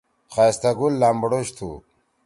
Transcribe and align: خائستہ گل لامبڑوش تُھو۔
خائستہ 0.33 0.69
گل 0.79 0.93
لامبڑوش 1.01 1.47
تُھو۔ 1.57 1.69